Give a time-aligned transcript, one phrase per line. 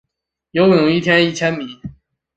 [0.49, 1.79] 游泳一天一千米